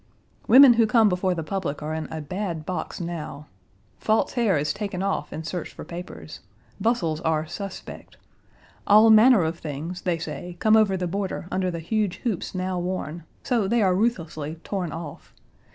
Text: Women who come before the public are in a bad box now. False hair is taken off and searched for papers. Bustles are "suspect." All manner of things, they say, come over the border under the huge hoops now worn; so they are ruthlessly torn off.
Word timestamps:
Women 0.47 0.73
who 0.73 0.87
come 0.87 1.09
before 1.09 1.35
the 1.35 1.43
public 1.43 1.83
are 1.83 1.93
in 1.93 2.07
a 2.11 2.21
bad 2.21 2.65
box 2.65 2.99
now. 2.99 3.45
False 3.99 4.33
hair 4.33 4.57
is 4.57 4.73
taken 4.73 5.03
off 5.03 5.31
and 5.31 5.45
searched 5.45 5.73
for 5.73 5.85
papers. 5.85 6.39
Bustles 6.79 7.21
are 7.21 7.45
"suspect." 7.45 8.17
All 8.87 9.11
manner 9.11 9.43
of 9.43 9.59
things, 9.59 10.01
they 10.01 10.17
say, 10.17 10.55
come 10.59 10.75
over 10.75 10.97
the 10.97 11.05
border 11.05 11.45
under 11.51 11.69
the 11.69 11.77
huge 11.77 12.15
hoops 12.23 12.55
now 12.55 12.79
worn; 12.79 13.25
so 13.43 13.67
they 13.67 13.83
are 13.83 13.93
ruthlessly 13.93 14.55
torn 14.63 14.91
off. 14.91 15.35